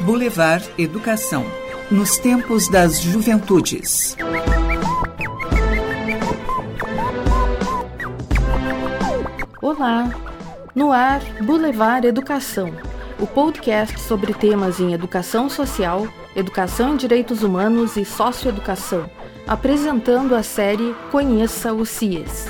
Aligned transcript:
Boulevard 0.00 0.68
Educação 0.78 1.44
nos 1.90 2.16
tempos 2.18 2.68
das 2.68 3.00
juventudes. 3.00 4.16
Olá! 9.60 10.10
No 10.74 10.92
ar, 10.92 11.20
Boulevard 11.42 12.06
Educação, 12.06 12.72
o 13.18 13.26
podcast 13.26 13.98
sobre 14.00 14.32
temas 14.32 14.78
em 14.78 14.94
educação 14.94 15.48
social, 15.50 16.06
educação 16.36 16.94
em 16.94 16.96
direitos 16.96 17.42
humanos 17.42 17.96
e 17.96 18.04
socioeducação, 18.04 19.10
apresentando 19.46 20.36
a 20.36 20.42
série 20.42 20.94
Conheça 21.10 21.72
o 21.72 21.84
CIES. 21.84 22.46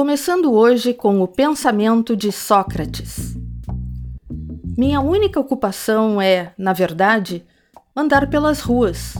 Começando 0.00 0.50
hoje 0.54 0.94
com 0.94 1.20
o 1.20 1.28
pensamento 1.28 2.16
de 2.16 2.32
Sócrates. 2.32 3.36
Minha 4.74 4.98
única 4.98 5.38
ocupação 5.38 6.18
é, 6.18 6.54
na 6.56 6.72
verdade, 6.72 7.44
andar 7.94 8.30
pelas 8.30 8.60
ruas. 8.60 9.12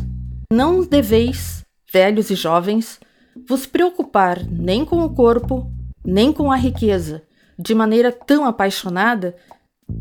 Não 0.50 0.82
deveis, 0.82 1.62
velhos 1.92 2.30
e 2.30 2.34
jovens, 2.34 2.98
vos 3.46 3.66
preocupar 3.66 4.42
nem 4.50 4.82
com 4.82 5.04
o 5.04 5.14
corpo, 5.14 5.70
nem 6.02 6.32
com 6.32 6.50
a 6.50 6.56
riqueza, 6.56 7.22
de 7.58 7.74
maneira 7.74 8.10
tão 8.10 8.46
apaixonada 8.46 9.36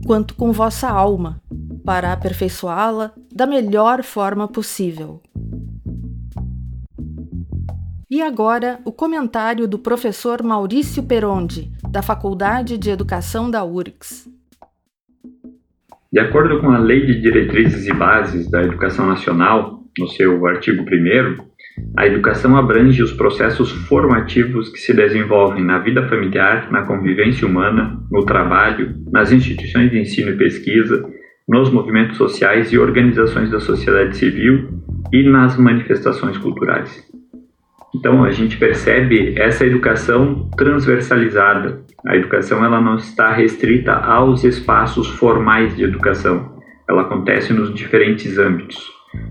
quanto 0.07 0.33
com 0.33 0.53
vossa 0.53 0.87
alma, 0.87 1.41
para 1.83 2.13
aperfeiçoá-la 2.13 3.11
da 3.29 3.45
melhor 3.45 4.01
forma 4.01 4.47
possível. 4.47 5.21
E 8.11 8.23
agora, 8.23 8.79
o 8.85 8.91
comentário 8.91 9.67
do 9.67 9.77
professor 9.77 10.41
Maurício 10.41 11.03
Perondi, 11.03 11.69
da 11.91 12.01
Faculdade 12.01 12.75
de 12.75 12.89
Educação 12.89 13.51
da 13.51 13.63
URGS. 13.63 14.27
De 16.11 16.19
acordo 16.19 16.59
com 16.59 16.71
a 16.71 16.79
Lei 16.79 17.05
de 17.05 17.21
Diretrizes 17.21 17.85
e 17.85 17.93
Bases 17.93 18.49
da 18.49 18.63
Educação 18.63 19.05
Nacional, 19.05 19.83
no 19.99 20.07
seu 20.07 20.43
artigo 20.47 20.81
1, 20.81 21.37
a 21.95 22.07
educação 22.07 22.57
abrange 22.57 23.03
os 23.03 23.13
processos 23.13 23.71
formativos 23.71 24.69
que 24.69 24.79
se 24.79 24.91
desenvolvem 24.91 25.63
na 25.63 25.77
vida 25.77 26.09
familiar, 26.09 26.71
na 26.71 26.81
convivência 26.87 27.47
humana, 27.47 27.95
no 28.09 28.25
trabalho, 28.25 28.95
nas 29.11 29.31
instituições 29.31 29.91
de 29.91 29.99
ensino 29.99 30.31
e 30.31 30.37
pesquisa, 30.37 31.07
nos 31.47 31.71
movimentos 31.71 32.17
sociais 32.17 32.73
e 32.73 32.79
organizações 32.79 33.51
da 33.51 33.59
sociedade 33.59 34.17
civil 34.17 34.67
e 35.13 35.29
nas 35.29 35.59
manifestações 35.59 36.39
culturais. 36.39 37.07
Então 37.95 38.23
a 38.23 38.31
gente 38.31 38.57
percebe 38.57 39.33
essa 39.37 39.65
educação 39.65 40.49
transversalizada. 40.55 41.81
A 42.05 42.15
educação 42.15 42.63
ela 42.63 42.79
não 42.79 42.95
está 42.95 43.33
restrita 43.33 43.93
aos 43.93 44.43
espaços 44.43 45.07
formais 45.07 45.75
de 45.75 45.83
educação. 45.83 46.57
Ela 46.87 47.01
acontece 47.01 47.51
nos 47.53 47.73
diferentes 47.73 48.37
âmbitos. 48.37 48.77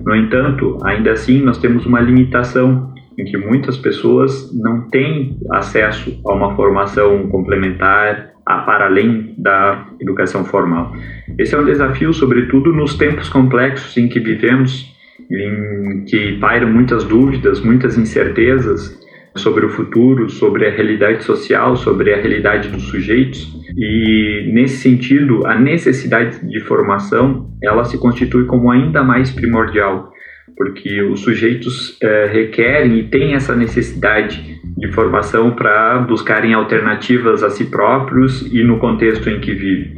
No 0.05 0.15
entanto, 0.15 0.79
ainda 0.85 1.13
assim 1.13 1.41
nós 1.41 1.59
temos 1.59 1.87
uma 1.87 2.01
limitação 2.01 2.93
em 3.17 3.25
que 3.25 3.37
muitas 3.37 3.77
pessoas 3.77 4.53
não 4.55 4.89
têm 4.89 5.37
acesso 5.53 6.21
a 6.27 6.33
uma 6.33 6.55
formação 6.55 7.29
complementar 7.29 8.33
a 8.47 8.59
para 8.59 8.87
além 8.87 9.35
da 9.37 9.87
educação 10.01 10.45
formal. 10.45 10.93
Esse 11.39 11.55
é 11.55 11.59
um 11.59 11.65
desafio, 11.65 12.13
sobretudo 12.13 12.73
nos 12.73 12.97
tempos 12.97 13.29
complexos 13.29 13.97
em 13.97 14.09
que 14.09 14.19
vivemos 14.19 14.97
em 15.31 16.05
que 16.05 16.39
pairam 16.39 16.71
muitas 16.71 17.05
dúvidas, 17.05 17.61
muitas 17.61 17.99
incertezas 17.99 18.99
sobre 19.37 19.65
o 19.67 19.69
futuro, 19.69 20.29
sobre 20.29 20.67
a 20.67 20.71
realidade 20.71 21.25
social, 21.25 21.77
sobre 21.77 22.13
a 22.13 22.17
realidade 22.17 22.69
dos 22.69 22.83
sujeitos. 22.85 23.49
E 23.77 24.51
nesse 24.53 24.79
sentido, 24.79 25.47
a 25.47 25.55
necessidade 25.55 26.45
de 26.47 26.61
formação, 26.61 27.51
ela 27.63 27.85
se 27.85 27.99
constitui 27.99 28.45
como 28.47 28.71
ainda 28.71 29.03
mais 29.03 29.31
primordial, 29.31 30.11
porque 30.57 31.03
os 31.03 31.21
sujeitos 31.21 31.97
é, 32.03 32.27
requerem 32.27 32.99
e 32.99 33.05
têm 33.05 33.35
essa 33.35 33.55
necessidade 33.55 34.59
de 34.77 34.89
formação 34.93 35.53
para 35.53 35.99
buscarem 36.01 36.55
alternativas 36.55 37.43
a 37.43 37.51
si 37.51 37.67
próprios 37.67 38.43
e 38.53 38.63
no 38.63 38.79
contexto 38.79 39.29
em 39.29 39.41
que 39.41 39.53
vivem. 39.53 39.95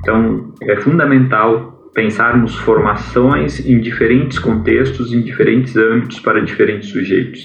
Então, 0.00 0.52
é 0.62 0.76
fundamental 0.76 1.73
pensarmos 1.94 2.56
formações 2.56 3.64
em 3.64 3.80
diferentes 3.80 4.38
contextos, 4.38 5.12
em 5.12 5.22
diferentes 5.22 5.76
âmbitos 5.76 6.18
para 6.20 6.42
diferentes 6.42 6.88
sujeitos. 6.88 7.42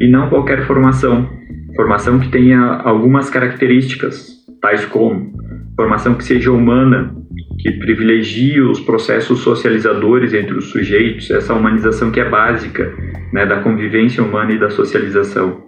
E 0.00 0.08
não 0.08 0.28
qualquer 0.28 0.66
formação, 0.66 1.28
formação 1.74 2.18
que 2.18 2.28
tenha 2.28 2.60
algumas 2.60 3.28
características, 3.28 4.38
tais 4.60 4.84
como 4.84 5.32
formação 5.76 6.14
que 6.14 6.24
seja 6.24 6.50
humana, 6.50 7.14
que 7.60 7.72
privilegie 7.72 8.60
os 8.60 8.80
processos 8.80 9.40
socializadores 9.40 10.34
entre 10.34 10.54
os 10.54 10.66
sujeitos, 10.70 11.30
essa 11.30 11.54
humanização 11.54 12.10
que 12.10 12.20
é 12.20 12.28
básica 12.28 12.92
né, 13.32 13.46
da 13.46 13.60
convivência 13.60 14.22
humana 14.22 14.52
e 14.52 14.58
da 14.58 14.70
socialização. 14.70 15.62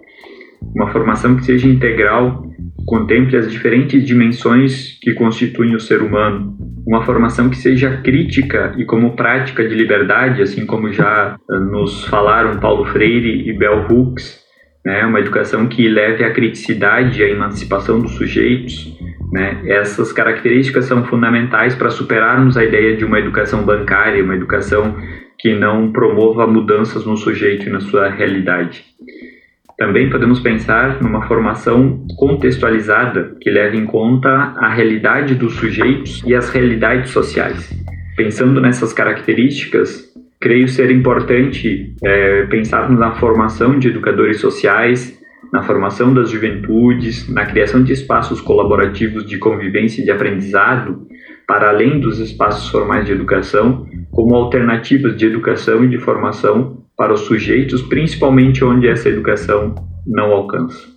Uma 0.75 0.91
formação 0.91 1.35
que 1.35 1.45
seja 1.45 1.67
integral, 1.67 2.45
contemple 2.85 3.37
as 3.37 3.51
diferentes 3.51 4.05
dimensões 4.05 4.97
que 5.01 5.13
constituem 5.13 5.75
o 5.75 5.79
ser 5.79 6.01
humano, 6.01 6.57
uma 6.87 7.03
formação 7.03 7.49
que 7.49 7.57
seja 7.57 7.97
crítica 7.97 8.73
e 8.77 8.85
como 8.85 9.15
prática 9.15 9.67
de 9.67 9.73
liberdade, 9.75 10.41
assim 10.41 10.65
como 10.65 10.91
já 10.91 11.37
eh, 11.49 11.59
nos 11.59 12.05
falaram 12.05 12.59
Paulo 12.59 12.85
Freire 12.85 13.49
e 13.49 13.53
Bell 13.53 13.87
Hooks, 13.89 14.41
né, 14.85 15.05
uma 15.05 15.19
educação 15.19 15.67
que 15.67 15.87
leve 15.87 16.23
à 16.23 16.31
criticidade 16.31 17.21
e 17.21 17.23
à 17.23 17.29
emancipação 17.29 17.99
dos 17.99 18.11
sujeitos. 18.13 18.97
Né? 19.31 19.61
Essas 19.65 20.11
características 20.11 20.85
são 20.85 21.05
fundamentais 21.05 21.75
para 21.75 21.89
superarmos 21.89 22.57
a 22.57 22.63
ideia 22.63 22.97
de 22.97 23.05
uma 23.05 23.19
educação 23.19 23.63
bancária, 23.63 24.23
uma 24.23 24.35
educação 24.35 24.95
que 25.39 25.53
não 25.53 25.91
promova 25.91 26.45
mudanças 26.45 27.05
no 27.05 27.15
sujeito 27.15 27.67
e 27.67 27.71
na 27.71 27.79
sua 27.79 28.09
realidade. 28.09 28.83
Também 29.81 30.11
podemos 30.11 30.39
pensar 30.39 31.01
numa 31.01 31.23
formação 31.27 32.05
contextualizada 32.15 33.35
que 33.41 33.49
leve 33.49 33.79
em 33.79 33.85
conta 33.87 34.29
a 34.29 34.69
realidade 34.69 35.33
dos 35.33 35.55
sujeitos 35.55 36.21
e 36.23 36.35
as 36.35 36.51
realidades 36.51 37.09
sociais. 37.09 37.67
Pensando 38.15 38.61
nessas 38.61 38.93
características, 38.93 40.13
creio 40.39 40.67
ser 40.67 40.91
importante 40.91 41.95
é, 42.03 42.45
pensarmos 42.45 42.99
na 42.99 43.15
formação 43.15 43.79
de 43.79 43.87
educadores 43.87 44.39
sociais, 44.39 45.19
na 45.51 45.63
formação 45.63 46.13
das 46.13 46.29
juventudes, 46.29 47.27
na 47.27 47.47
criação 47.47 47.83
de 47.83 47.91
espaços 47.91 48.39
colaborativos 48.39 49.25
de 49.25 49.39
convivência 49.39 50.03
e 50.03 50.05
de 50.05 50.11
aprendizado, 50.11 51.07
para 51.47 51.69
além 51.69 51.99
dos 51.99 52.19
espaços 52.19 52.69
formais 52.69 53.03
de 53.03 53.13
educação, 53.13 53.87
como 54.11 54.35
alternativas 54.35 55.17
de 55.17 55.25
educação 55.25 55.83
e 55.83 55.87
de 55.87 55.97
formação 55.97 56.80
para 57.01 57.15
os 57.15 57.21
sujeitos, 57.21 57.81
principalmente 57.81 58.63
onde 58.63 58.87
essa 58.87 59.09
educação 59.09 59.73
não 60.05 60.31
alcança. 60.31 60.87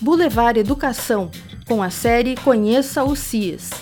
Boulevard 0.00 0.60
Educação, 0.60 1.28
com 1.66 1.82
a 1.82 1.90
série 1.90 2.36
Conheça 2.36 3.02
o 3.02 3.16
CIES. 3.16 3.72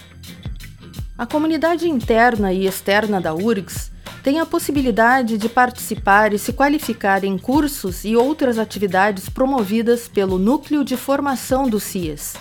A 1.18 1.26
comunidade 1.26 1.86
interna 1.86 2.54
e 2.54 2.66
externa 2.66 3.20
da 3.20 3.34
URGS 3.34 3.92
tem 4.22 4.40
a 4.40 4.46
possibilidade 4.46 5.36
de 5.36 5.50
participar 5.50 6.32
e 6.32 6.38
se 6.38 6.54
qualificar 6.54 7.22
em 7.22 7.36
cursos 7.36 8.02
e 8.06 8.16
outras 8.16 8.58
atividades 8.58 9.28
promovidas 9.28 10.08
pelo 10.08 10.38
Núcleo 10.38 10.82
de 10.84 10.96
Formação 10.96 11.68
do 11.68 11.78
CIES. 11.78 12.32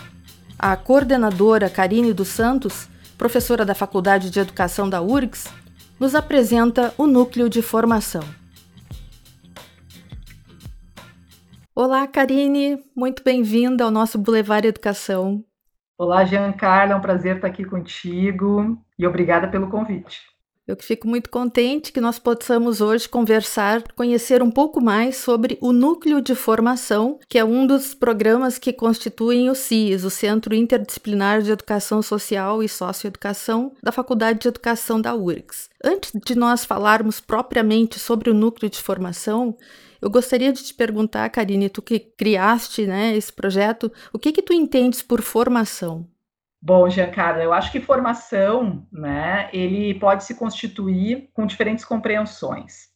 A 0.58 0.78
coordenadora 0.78 1.70
Karine 1.70 2.14
dos 2.14 2.30
Santos 2.30 2.88
professora 3.18 3.66
da 3.66 3.76
Faculdade 3.76 4.30
de 4.30 4.40
Educação 4.40 4.90
da 4.90 5.02
URGS, 5.02 5.52
nos 6.00 6.16
apresenta 6.16 6.94
o 6.98 7.08
núcleo 7.08 7.50
de 7.50 7.62
formação. 7.62 8.24
Olá, 11.76 12.06
Karine, 12.08 12.78
muito 12.96 13.24
bem-vinda 13.24 13.84
ao 13.84 13.92
nosso 13.92 14.18
Boulevard 14.18 14.68
Educação. 14.68 15.44
Olá, 15.98 16.26
Giancarlo, 16.26 16.94
é 16.94 16.96
um 16.96 17.02
prazer 17.02 17.36
estar 17.38 17.48
aqui 17.48 17.64
contigo 17.64 18.78
e 18.98 19.08
obrigada 19.08 19.48
pelo 19.48 19.70
convite. 19.70 20.33
Eu 20.66 20.78
que 20.78 20.86
fico 20.86 21.10
muito 21.10 21.30
contente 21.30 21.92
que 21.92 22.00
nós 22.00 22.18
possamos 22.18 22.80
hoje 22.80 23.10
conversar, 23.10 23.84
conhecer 23.98 24.42
um 24.42 24.50
pouco 24.50 24.80
mais 24.80 25.18
sobre 25.18 25.58
o 25.60 25.74
Núcleo 25.74 26.22
de 26.22 26.34
Formação, 26.34 27.20
que 27.28 27.38
é 27.38 27.44
um 27.44 27.68
dos 27.68 27.94
programas 27.94 28.58
que 28.58 28.72
constituem 28.72 29.50
o 29.50 29.56
CIS, 29.56 30.06
o 30.06 30.10
Centro 30.10 30.56
Interdisciplinar 30.56 31.42
de 31.42 31.52
Educação 31.52 32.02
Social 32.02 32.64
e 32.64 32.70
Socioeducação 32.70 33.74
da 33.84 33.92
Faculdade 33.92 34.40
de 34.40 34.48
Educação 34.48 35.02
da 35.02 35.14
URGS. 35.14 35.70
Antes 35.84 36.14
de 36.26 36.34
nós 36.34 36.64
falarmos 36.64 37.20
propriamente 37.20 38.00
sobre 38.00 38.30
o 38.30 38.34
Núcleo 38.34 38.70
de 38.70 38.82
Formação, 38.82 39.58
eu 40.02 40.10
gostaria 40.10 40.54
de 40.54 40.64
te 40.64 40.74
perguntar, 40.74 41.30
Karine, 41.30 41.68
tu 41.68 41.82
que 41.82 42.00
criaste 42.00 42.88
né, 42.88 43.18
esse 43.18 43.34
projeto, 43.34 43.92
o 44.14 44.20
que 44.20 44.32
que 44.32 44.42
tu 44.42 44.54
entendes 44.54 45.02
por 45.02 45.22
formação? 45.22 46.08
Bom, 46.66 46.90
Giancarlo, 46.90 47.42
eu 47.42 47.52
acho 47.52 47.74
que 47.74 47.82
formação, 47.82 48.88
né, 48.90 49.50
ele 49.52 50.00
pode 50.00 50.24
se 50.24 50.34
constituir 50.34 51.30
com 51.34 51.46
diferentes 51.46 51.84
compreensões. 51.84 52.88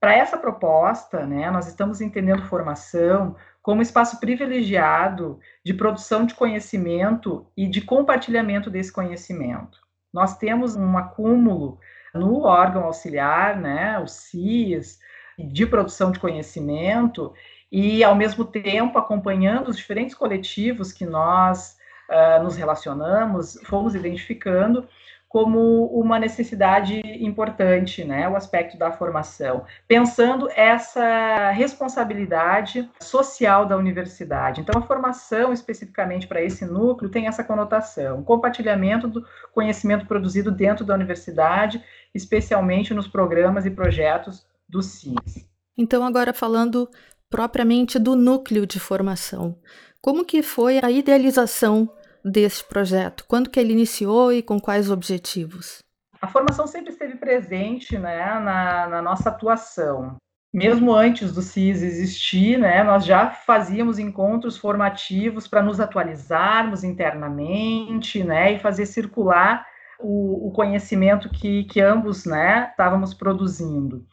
Para 0.00 0.12
essa 0.12 0.36
proposta, 0.36 1.24
né, 1.24 1.48
nós 1.48 1.68
estamos 1.68 2.00
entendendo 2.00 2.42
formação 2.48 3.36
como 3.62 3.80
espaço 3.80 4.18
privilegiado 4.18 5.38
de 5.64 5.72
produção 5.72 6.26
de 6.26 6.34
conhecimento 6.34 7.46
e 7.56 7.68
de 7.68 7.82
compartilhamento 7.82 8.68
desse 8.68 8.92
conhecimento. 8.92 9.78
Nós 10.12 10.36
temos 10.36 10.74
um 10.74 10.98
acúmulo 10.98 11.78
no 12.12 12.40
órgão 12.40 12.82
auxiliar, 12.82 13.56
né, 13.56 14.00
o 14.00 14.08
CIS, 14.08 14.98
de 15.38 15.64
produção 15.64 16.10
de 16.10 16.18
conhecimento 16.18 17.32
e, 17.70 18.02
ao 18.02 18.16
mesmo 18.16 18.44
tempo, 18.44 18.98
acompanhando 18.98 19.68
os 19.68 19.76
diferentes 19.76 20.16
coletivos 20.16 20.92
que 20.92 21.06
nós 21.06 21.80
uh, 22.12 22.42
nos 22.42 22.56
relacionamos, 22.56 23.58
fomos 23.64 23.94
identificando 23.94 24.86
como 25.32 25.86
uma 25.86 26.18
necessidade 26.18 27.00
importante, 27.24 28.04
né, 28.04 28.28
o 28.28 28.36
aspecto 28.36 28.76
da 28.76 28.92
formação, 28.92 29.64
pensando 29.88 30.46
essa 30.54 31.50
responsabilidade 31.52 32.86
social 33.00 33.64
da 33.64 33.74
universidade. 33.74 34.60
Então, 34.60 34.78
a 34.78 34.86
formação 34.86 35.50
especificamente 35.50 36.26
para 36.26 36.42
esse 36.42 36.66
núcleo 36.66 37.10
tem 37.10 37.28
essa 37.28 37.42
conotação, 37.42 38.22
compartilhamento 38.22 39.08
do 39.08 39.24
conhecimento 39.54 40.04
produzido 40.04 40.50
dentro 40.50 40.84
da 40.84 40.92
universidade, 40.92 41.82
especialmente 42.14 42.92
nos 42.92 43.08
programas 43.08 43.64
e 43.64 43.70
projetos 43.70 44.46
do 44.68 44.82
CIS. 44.82 45.48
Então, 45.78 46.04
agora 46.04 46.34
falando 46.34 46.86
propriamente 47.30 47.98
do 47.98 48.14
núcleo 48.14 48.66
de 48.66 48.78
formação, 48.78 49.58
como 50.02 50.26
que 50.26 50.42
foi 50.42 50.78
a 50.82 50.90
idealização 50.90 51.88
desse 52.24 52.64
projeto? 52.64 53.24
Quando 53.26 53.50
que 53.50 53.58
ele 53.58 53.72
iniciou 53.72 54.32
e 54.32 54.42
com 54.42 54.60
quais 54.60 54.90
objetivos? 54.90 55.78
A 56.20 56.28
formação 56.28 56.66
sempre 56.66 56.92
esteve 56.92 57.16
presente 57.16 57.98
né, 57.98 58.38
na, 58.38 58.86
na 58.88 59.02
nossa 59.02 59.28
atuação. 59.28 60.16
Mesmo 60.54 60.92
antes 60.94 61.32
do 61.32 61.40
CIS 61.40 61.82
existir, 61.82 62.58
né, 62.58 62.84
nós 62.84 63.06
já 63.06 63.30
fazíamos 63.30 63.98
encontros 63.98 64.58
formativos 64.58 65.48
para 65.48 65.62
nos 65.62 65.80
atualizarmos 65.80 66.84
internamente 66.84 68.22
né, 68.22 68.52
e 68.52 68.58
fazer 68.58 68.84
circular 68.84 69.66
o, 69.98 70.48
o 70.48 70.52
conhecimento 70.52 71.30
que, 71.30 71.64
que 71.64 71.80
ambos 71.80 72.26
né, 72.26 72.68
estávamos 72.70 73.14
produzindo. 73.14 74.04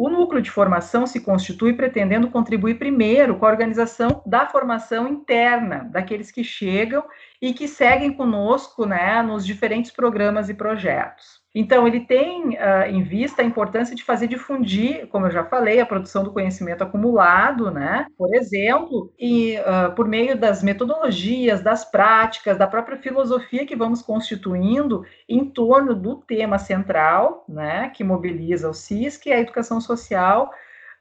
O 0.00 0.08
núcleo 0.08 0.40
de 0.40 0.48
formação 0.48 1.08
se 1.08 1.20
constitui 1.20 1.72
pretendendo 1.72 2.30
contribuir 2.30 2.78
primeiro 2.78 3.36
com 3.36 3.44
a 3.44 3.48
organização 3.48 4.22
da 4.24 4.46
formação 4.46 5.08
interna 5.08 5.88
daqueles 5.90 6.30
que 6.30 6.44
chegam 6.44 7.02
e 7.42 7.52
que 7.52 7.66
seguem 7.66 8.12
conosco 8.12 8.86
né, 8.86 9.20
nos 9.22 9.44
diferentes 9.44 9.90
programas 9.90 10.48
e 10.48 10.54
projetos. 10.54 11.42
Então, 11.60 11.88
ele 11.88 11.98
tem 11.98 12.50
uh, 12.50 12.86
em 12.88 13.02
vista 13.02 13.42
a 13.42 13.44
importância 13.44 13.92
de 13.92 14.04
fazer 14.04 14.28
difundir, 14.28 15.08
como 15.08 15.26
eu 15.26 15.30
já 15.32 15.42
falei, 15.44 15.80
a 15.80 15.86
produção 15.86 16.22
do 16.22 16.32
conhecimento 16.32 16.84
acumulado, 16.84 17.68
né? 17.68 18.06
Por 18.16 18.32
exemplo, 18.32 19.12
e 19.18 19.56
uh, 19.58 19.92
por 19.96 20.06
meio 20.06 20.38
das 20.38 20.62
metodologias, 20.62 21.60
das 21.60 21.84
práticas, 21.84 22.56
da 22.56 22.68
própria 22.68 22.96
filosofia 22.98 23.66
que 23.66 23.74
vamos 23.74 24.00
constituindo 24.02 25.04
em 25.28 25.46
torno 25.46 25.96
do 25.96 26.18
tema 26.18 26.60
central, 26.60 27.44
né? 27.48 27.90
Que 27.92 28.04
mobiliza 28.04 28.70
o 28.70 28.72
CIS, 28.72 29.16
que 29.16 29.28
é 29.28 29.38
a 29.38 29.40
educação 29.40 29.80
social, 29.80 30.52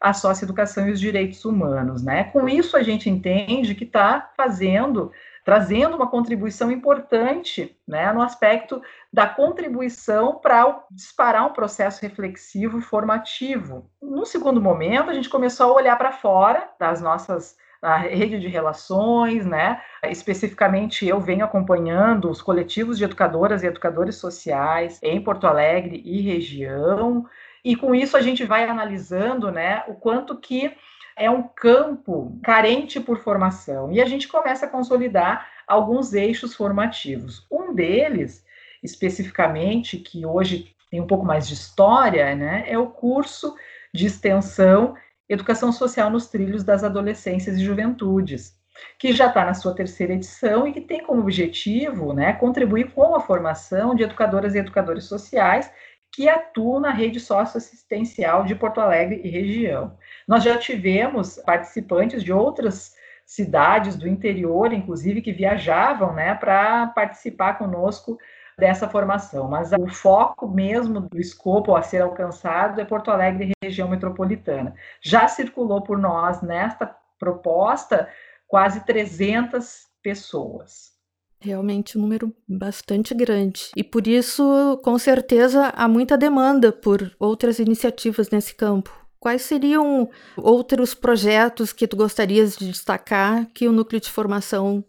a 0.02 0.12
socioeducação 0.12 0.88
e 0.88 0.92
os 0.92 1.00
direitos 1.00 1.46
humanos, 1.46 2.04
né? 2.04 2.24
Com 2.34 2.50
isso, 2.50 2.76
a 2.76 2.82
gente 2.82 3.12
entende 3.12 3.76
que 3.76 3.84
está 3.84 4.32
fazendo 4.36 5.12
trazendo 5.48 5.96
uma 5.96 6.10
contribuição 6.10 6.70
importante 6.70 7.74
né, 7.88 8.12
no 8.12 8.22
aspecto 8.22 8.82
da 9.14 9.26
contribuição 9.26 10.36
para 10.36 10.84
disparar 10.92 11.46
um 11.46 11.54
processo 11.54 12.02
reflexivo 12.02 12.80
e 12.80 12.82
formativo. 12.82 13.90
No 14.02 14.26
segundo 14.26 14.60
momento, 14.60 15.10
a 15.10 15.14
gente 15.14 15.30
começou 15.30 15.68
a 15.72 15.76
olhar 15.76 15.98
para 15.98 16.12
fora 16.12 16.70
das 16.78 17.00
nossas 17.00 17.56
a 17.82 17.96
rede 17.96 18.42
de 18.42 18.50
relações, 18.50 19.46
né? 19.46 19.82
Especificamente, 20.04 21.08
eu 21.08 21.22
venho 21.22 21.46
acompanhando 21.46 22.30
os 22.30 22.42
coletivos 22.42 22.98
de 22.98 23.06
educadoras 23.06 23.64
e 23.64 23.68
educadores 23.68 24.16
sociais 24.18 25.00
em 25.02 25.22
Porto 25.22 25.48
Alegre 25.48 26.02
e 26.04 26.20
região, 26.20 27.26
e 27.64 27.74
com 27.74 27.96
isso 27.96 28.18
a 28.18 28.22
gente 28.22 28.44
vai 28.44 28.66
analisando, 28.66 29.50
né, 29.50 29.84
o 29.88 29.94
quanto 29.94 30.36
que 30.36 30.76
é 31.18 31.30
um 31.30 31.44
campo 31.44 32.40
carente 32.44 33.00
por 33.00 33.18
formação 33.20 33.92
e 33.92 34.00
a 34.00 34.06
gente 34.06 34.28
começa 34.28 34.68
a 34.68 34.70
consolidar 34.70 35.48
alguns 35.68 36.14
eixos 36.14 36.56
formativos. 36.56 37.46
Um 37.52 37.74
deles, 37.74 38.46
especificamente, 38.84 39.98
que 39.98 40.26
hoje 40.26 40.76
tem 40.92 41.02
um 41.02 41.08
pouco 41.08 41.26
mais 41.26 41.48
de 41.48 41.56
história, 41.56 42.36
né, 42.36 42.64
é 42.68 42.78
o 42.78 42.88
curso 42.88 43.56
de 43.94 44.06
extensão 44.06 44.96
Educação 45.28 45.74
Social 45.74 46.10
nos 46.10 46.28
Trilhos 46.28 46.64
das 46.64 46.84
Adolescências 46.84 47.58
e 47.58 47.66
Juventudes, 47.66 48.56
que 48.98 49.12
já 49.12 49.28
está 49.28 49.44
na 49.44 49.54
sua 49.54 49.76
terceira 49.76 50.14
edição 50.14 50.66
e 50.66 50.72
que 50.72 50.80
tem 50.80 51.04
como 51.04 51.22
objetivo 51.22 52.14
né, 52.14 52.32
contribuir 52.34 52.92
com 52.92 53.16
a 53.16 53.20
formação 53.20 53.94
de 53.94 54.04
educadoras 54.04 54.56
e 54.56 54.60
educadores 54.60 55.06
sociais 55.06 55.70
que 56.12 56.28
atuam 56.28 56.80
na 56.80 56.92
rede 56.92 57.20
socioassistencial 57.20 58.44
de 58.44 58.56
Porto 58.56 58.80
Alegre 58.80 59.22
e 59.24 59.30
região. 59.30 59.98
Nós 60.28 60.44
já 60.44 60.58
tivemos 60.58 61.38
participantes 61.46 62.24
de 62.24 62.34
outras 62.34 62.96
cidades 63.26 63.96
do 63.96 64.08
interior, 64.08 64.72
inclusive, 64.72 65.22
que 65.22 65.34
viajavam 65.34 66.14
né, 66.14 66.34
para 66.34 66.88
participar 66.88 67.58
conosco 67.58 68.18
dessa 68.58 68.90
formação. 68.90 69.48
Mas 69.48 69.72
o 69.74 69.88
foco 69.88 70.48
mesmo 70.48 71.02
do 71.02 71.20
escopo 71.20 71.76
a 71.76 71.82
ser 71.82 72.02
alcançado 72.02 72.82
é 72.82 72.86
Porto 72.86 73.12
Alegre 73.12 73.52
e 73.52 73.66
região 73.66 73.88
metropolitana. 73.88 74.74
Já 75.02 75.28
circulou 75.28 75.82
por 75.84 75.98
nós 75.98 76.42
nesta 76.42 76.96
proposta 77.20 78.10
quase 78.48 78.86
300 78.86 79.88
pessoas. 80.02 80.97
Realmente 81.40 81.98
um 81.98 82.02
número 82.02 82.34
bastante 82.48 83.14
grande. 83.14 83.70
E 83.76 83.84
por 83.84 84.08
isso, 84.08 84.80
com 84.84 84.98
certeza, 84.98 85.72
há 85.76 85.88
muita 85.88 86.18
demanda 86.18 86.72
por 86.72 87.16
outras 87.20 87.60
iniciativas 87.60 88.30
nesse 88.30 88.56
campo. 88.56 88.92
Quais 89.20 89.44
seriam 89.44 90.10
outros 90.36 90.94
projetos 90.94 91.74
que 91.74 91.88
tu 91.88 91.96
gostarias 91.96 92.56
de 92.56 92.68
destacar 92.70 93.48
que 93.54 93.68
o 93.68 93.72
núcleo 93.72 94.00
de 94.00 94.12
formação 94.12 94.84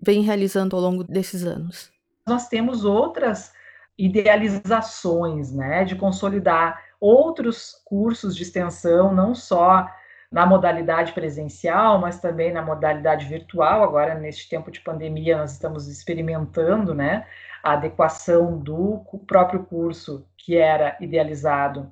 vem 0.00 0.22
realizando 0.22 0.76
ao 0.76 0.82
longo 0.82 1.04
desses 1.04 1.44
anos? 1.44 1.90
Nós 2.26 2.48
temos 2.48 2.84
outras 2.84 3.52
idealizações, 3.96 5.52
né, 5.52 5.84
de 5.84 5.94
consolidar 5.94 6.82
outros 7.00 7.80
cursos 7.84 8.34
de 8.34 8.42
extensão, 8.42 9.14
não 9.14 9.34
só 9.34 9.86
na 10.34 10.44
modalidade 10.44 11.12
presencial, 11.12 12.00
mas 12.00 12.18
também 12.18 12.52
na 12.52 12.60
modalidade 12.60 13.24
virtual. 13.24 13.84
Agora, 13.84 14.16
neste 14.16 14.48
tempo 14.48 14.68
de 14.68 14.80
pandemia, 14.80 15.38
nós 15.38 15.52
estamos 15.52 15.86
experimentando 15.86 16.92
né, 16.92 17.24
a 17.62 17.74
adequação 17.74 18.58
do 18.58 19.04
próprio 19.28 19.62
curso 19.62 20.26
que 20.36 20.56
era 20.56 20.96
idealizado 21.00 21.88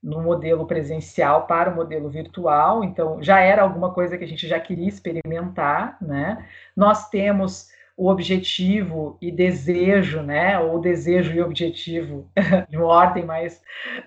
no 0.00 0.22
modelo 0.22 0.68
presencial 0.68 1.48
para 1.48 1.68
o 1.68 1.74
modelo 1.74 2.08
virtual. 2.08 2.84
Então, 2.84 3.20
já 3.20 3.40
era 3.40 3.62
alguma 3.62 3.92
coisa 3.92 4.16
que 4.16 4.22
a 4.22 4.28
gente 4.28 4.46
já 4.46 4.60
queria 4.60 4.88
experimentar. 4.88 5.96
Né? 6.00 6.46
Nós 6.76 7.08
temos 7.10 7.70
o 7.96 8.08
objetivo 8.08 9.18
e 9.20 9.32
desejo, 9.32 10.22
né, 10.22 10.58
ou 10.60 10.80
desejo 10.80 11.32
e 11.32 11.40
objetivo 11.40 12.30
de 12.68 12.76
uma 12.76 12.86
ordem 12.86 13.24
mais, 13.24 13.60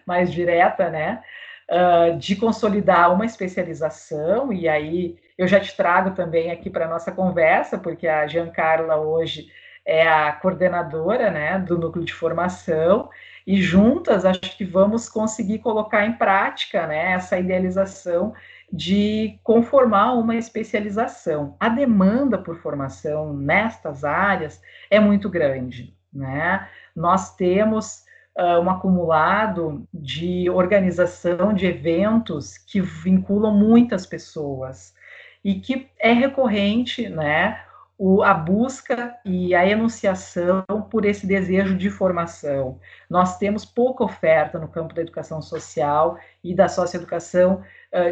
mais 0.05 0.31
direta, 0.31 0.89
né, 0.89 1.21
uh, 1.69 2.17
de 2.17 2.35
consolidar 2.35 3.13
uma 3.13 3.25
especialização, 3.25 4.51
e 4.51 4.67
aí 4.67 5.17
eu 5.37 5.47
já 5.47 5.59
te 5.59 5.75
trago 5.75 6.11
também 6.11 6.51
aqui 6.51 6.69
para 6.69 6.85
a 6.85 6.89
nossa 6.89 7.11
conversa, 7.11 7.77
porque 7.77 8.07
a 8.07 8.25
Giancarla 8.25 8.97
hoje 8.97 9.47
é 9.85 10.07
a 10.07 10.33
coordenadora 10.33 11.31
né, 11.31 11.59
do 11.59 11.77
núcleo 11.77 12.03
de 12.03 12.13
formação, 12.13 13.09
e 13.45 13.61
juntas 13.61 14.25
acho 14.25 14.57
que 14.57 14.65
vamos 14.65 15.07
conseguir 15.07 15.59
colocar 15.59 16.05
em 16.05 16.13
prática 16.13 16.85
né, 16.85 17.13
essa 17.13 17.39
idealização 17.39 18.33
de 18.71 19.39
conformar 19.43 20.13
uma 20.13 20.35
especialização. 20.35 21.55
A 21.57 21.69
demanda 21.69 22.37
por 22.37 22.57
formação 22.57 23.33
nestas 23.33 24.03
áreas 24.03 24.61
é 24.89 24.99
muito 24.99 25.29
grande. 25.29 25.95
Né? 26.11 26.67
Nós 26.93 27.35
temos 27.35 28.03
uh, 28.37 28.59
um 28.59 28.69
acumulado 28.69 29.87
de 29.93 30.49
organização 30.49 31.53
de 31.53 31.65
eventos 31.65 32.57
que 32.57 32.79
vinculam 32.79 33.53
muitas 33.53 34.05
pessoas 34.05 34.93
e 35.43 35.55
que 35.55 35.89
é 35.99 36.11
recorrente, 36.11 37.09
né, 37.09 37.61
o, 37.97 38.21
a 38.21 38.33
busca 38.33 39.15
e 39.25 39.55
a 39.55 39.67
enunciação 39.67 40.63
por 40.91 41.03
esse 41.03 41.25
desejo 41.25 41.75
de 41.75 41.89
formação. 41.89 42.79
Nós 43.09 43.37
temos 43.37 43.65
pouca 43.65 44.03
oferta 44.03 44.59
no 44.59 44.67
campo 44.67 44.93
da 44.93 45.01
educação 45.01 45.41
social 45.41 46.17
e 46.43 46.53
da 46.53 46.67
socioeducação 46.67 47.63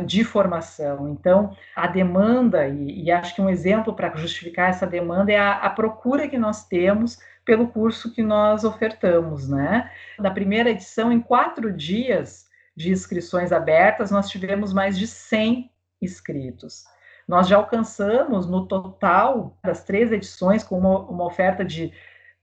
de 0.05 0.23
formação. 0.23 1.09
Então, 1.09 1.55
a 1.75 1.87
demanda, 1.87 2.67
e, 2.67 3.03
e 3.03 3.11
acho 3.11 3.35
que 3.35 3.41
um 3.41 3.49
exemplo 3.49 3.93
para 3.93 4.15
justificar 4.15 4.69
essa 4.69 4.87
demanda 4.87 5.31
é 5.31 5.37
a, 5.37 5.53
a, 5.53 5.69
procura 5.69 6.27
que 6.27 6.37
nós 6.37 6.65
temos 6.65 7.19
pelo 7.45 7.67
curso 7.67 8.11
que 8.11 8.23
nós 8.23 8.63
ofertamos. 8.63 9.47
Né? 9.47 9.89
Na 10.19 10.31
primeira 10.31 10.69
edição, 10.69 11.11
em 11.11 11.19
quatro 11.19 11.71
dias 11.71 12.45
de 12.75 12.91
inscrições 12.91 13.51
abertas, 13.51 14.11
nós 14.11 14.29
tivemos 14.29 14.73
mais 14.73 14.97
de 14.97 15.07
100 15.07 15.71
inscritos. 16.01 16.83
Nós 17.27 17.47
já 17.47 17.57
alcançamos, 17.57 18.47
no 18.47 18.67
total 18.67 19.57
das 19.63 19.83
três 19.83 20.11
edições, 20.11 20.63
com 20.63 20.77
uma, 20.77 20.99
uma 20.99 21.25
oferta 21.25 21.63
de 21.63 21.93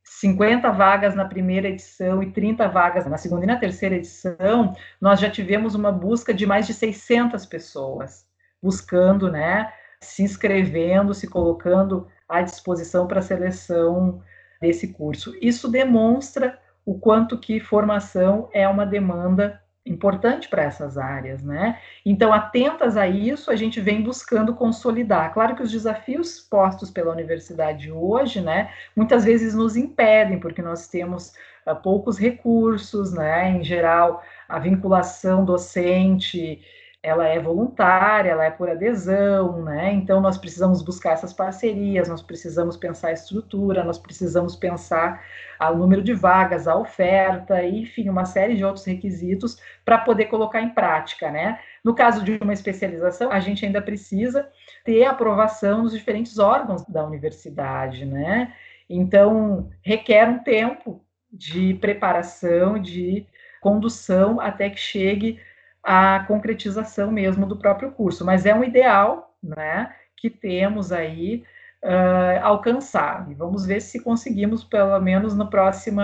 50 0.04 0.70
vagas 0.72 1.14
na 1.14 1.24
primeira 1.24 1.68
edição 1.68 2.22
e 2.22 2.32
30 2.32 2.68
vagas 2.68 3.06
na 3.06 3.16
segunda 3.16 3.44
e 3.44 3.46
na 3.46 3.56
terceira 3.56 3.94
edição, 3.94 4.74
nós 5.00 5.20
já 5.20 5.30
tivemos 5.30 5.74
uma 5.74 5.92
busca 5.92 6.34
de 6.34 6.46
mais 6.46 6.66
de 6.66 6.74
600 6.74 7.46
pessoas 7.46 8.26
buscando, 8.62 9.30
né, 9.30 9.72
se 10.00 10.22
inscrevendo, 10.22 11.14
se 11.14 11.28
colocando 11.28 12.06
à 12.28 12.42
disposição 12.42 13.06
para 13.06 13.18
a 13.18 13.22
seleção 13.22 14.22
desse 14.62 14.88
curso. 14.92 15.36
Isso 15.42 15.68
demonstra 15.68 16.56
o 16.86 16.98
quanto 16.98 17.36
que 17.36 17.60
formação 17.60 18.48
é 18.52 18.66
uma 18.68 18.86
demanda 18.86 19.60
importante 19.84 20.48
para 20.48 20.62
essas 20.62 20.96
áreas, 20.96 21.42
né? 21.42 21.80
Então, 22.06 22.32
atentas 22.32 22.96
a 22.96 23.08
isso, 23.08 23.50
a 23.50 23.56
gente 23.56 23.80
vem 23.80 24.00
buscando 24.00 24.54
consolidar. 24.54 25.34
Claro 25.34 25.56
que 25.56 25.62
os 25.62 25.72
desafios 25.72 26.38
postos 26.38 26.88
pela 26.88 27.10
universidade 27.10 27.90
hoje, 27.90 28.40
né, 28.40 28.70
muitas 28.94 29.24
vezes 29.24 29.54
nos 29.54 29.76
impedem, 29.76 30.38
porque 30.38 30.62
nós 30.62 30.86
temos 30.86 31.32
uh, 31.66 31.74
poucos 31.74 32.16
recursos, 32.16 33.12
né? 33.12 33.50
Em 33.50 33.64
geral, 33.64 34.22
a 34.48 34.60
vinculação 34.60 35.44
docente 35.44 36.60
ela 37.02 37.26
é 37.26 37.40
voluntária, 37.40 38.30
ela 38.30 38.44
é 38.44 38.50
por 38.50 38.70
adesão, 38.70 39.62
né? 39.64 39.92
Então 39.92 40.20
nós 40.20 40.38
precisamos 40.38 40.82
buscar 40.82 41.12
essas 41.12 41.32
parcerias, 41.32 42.08
nós 42.08 42.22
precisamos 42.22 42.76
pensar 42.76 43.08
a 43.08 43.12
estrutura, 43.12 43.82
nós 43.82 43.98
precisamos 43.98 44.54
pensar 44.54 45.20
o 45.60 45.74
número 45.74 46.02
de 46.02 46.12
vagas, 46.14 46.68
a 46.68 46.76
oferta, 46.76 47.64
enfim, 47.64 48.08
uma 48.08 48.24
série 48.24 48.54
de 48.54 48.64
outros 48.64 48.84
requisitos 48.84 49.58
para 49.84 49.98
poder 49.98 50.26
colocar 50.26 50.60
em 50.62 50.70
prática, 50.70 51.30
né? 51.30 51.58
No 51.82 51.94
caso 51.94 52.22
de 52.24 52.38
uma 52.40 52.52
especialização, 52.52 53.32
a 53.32 53.40
gente 53.40 53.66
ainda 53.66 53.82
precisa 53.82 54.48
ter 54.84 55.04
aprovação 55.04 55.82
dos 55.82 55.92
diferentes 55.92 56.38
órgãos 56.38 56.84
da 56.86 57.04
universidade, 57.04 58.04
né? 58.04 58.54
Então 58.88 59.70
requer 59.82 60.28
um 60.28 60.38
tempo 60.38 61.04
de 61.32 61.74
preparação, 61.74 62.78
de 62.78 63.26
condução 63.60 64.40
até 64.40 64.70
que 64.70 64.78
chegue 64.78 65.40
a 65.82 66.24
concretização 66.26 67.10
mesmo 67.10 67.46
do 67.46 67.56
próprio 67.56 67.90
curso, 67.90 68.24
mas 68.24 68.46
é 68.46 68.54
um 68.54 68.62
ideal, 68.62 69.36
né, 69.42 69.94
que 70.16 70.30
temos 70.30 70.92
aí 70.92 71.42
uh, 71.82 72.44
alcançar. 72.44 73.28
E 73.30 73.34
vamos 73.34 73.66
ver 73.66 73.80
se 73.80 74.00
conseguimos, 74.02 74.62
pelo 74.62 74.98
menos 75.00 75.34
no 75.34 75.50
próximo 75.50 76.00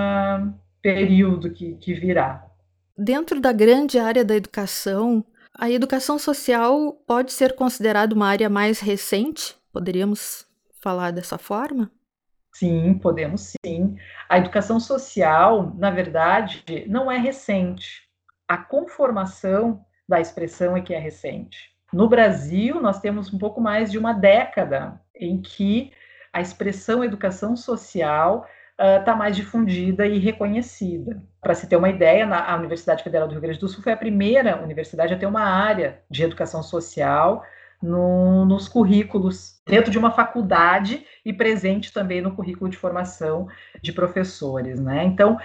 período 0.83 1.51
que, 1.51 1.75
que 1.77 1.95
virá. 1.95 2.45
Dentro 2.97 3.41
da 3.41 3.53
grande 3.53 3.99
área 3.99 4.25
da 4.25 4.35
educação, 4.35 5.25
a 5.57 5.71
educação 5.71 6.19
social 6.19 6.93
pode 7.07 7.33
ser 7.33 7.55
considerada 7.55 8.15
uma 8.15 8.29
área 8.29 8.49
mais 8.49 8.81
recente? 8.81 9.57
Poderíamos 9.73 10.47
falar 10.81 11.13
dessa 11.13 11.39
forma? 11.39 11.91
Sim, 12.53 12.95
podemos 12.95 13.55
sim. 13.65 13.97
A 14.29 14.39
educação 14.39 14.81
social, 14.81 15.73
na 15.77 15.91
verdade, 15.91 16.65
não 16.89 17.09
é 17.09 17.17
recente 17.17 18.08
a 18.49 18.57
conformação 18.57 19.85
da 20.09 20.21
expressão 20.21 20.77
é 20.77 20.81
que 20.81 20.95
é 20.95 20.99
recente. 20.99 21.71
No 21.93 22.09
Brasil, 22.09 22.81
nós 22.81 23.01
temos 23.01 23.33
um 23.33 23.39
pouco 23.39 23.61
mais 23.61 23.93
de 23.93 23.99
uma 23.99 24.13
década 24.13 25.01
em 25.15 25.41
que 25.41 25.93
a 26.33 26.41
expressão 26.41 27.05
educação 27.05 27.57
social 27.57 28.47
está 28.79 29.15
uh, 29.15 29.19
mais 29.19 29.35
difundida 29.35 30.07
e 30.07 30.19
reconhecida. 30.19 31.23
Para 31.41 31.55
se 31.55 31.67
ter 31.67 31.77
uma 31.77 31.89
ideia, 31.89 32.25
na, 32.25 32.51
a 32.51 32.57
Universidade 32.57 33.03
Federal 33.03 33.27
do 33.27 33.33
Rio 33.33 33.41
Grande 33.41 33.59
do 33.59 33.69
Sul 33.69 33.83
foi 33.83 33.93
a 33.93 33.97
primeira 33.97 34.63
universidade 34.63 35.13
a 35.13 35.19
ter 35.19 35.27
uma 35.27 35.43
área 35.43 36.01
de 36.09 36.23
educação 36.23 36.63
social 36.63 37.43
no, 37.83 38.45
nos 38.45 38.69
currículos, 38.69 39.61
dentro 39.67 39.91
de 39.91 39.99
uma 39.99 40.11
faculdade 40.11 41.05
e 41.25 41.33
presente 41.33 41.93
também 41.93 42.21
no 42.21 42.35
currículo 42.35 42.71
de 42.71 42.77
formação 42.77 43.49
de 43.83 43.93
professores. 43.93 44.81
Né? 44.81 45.05
Então, 45.05 45.39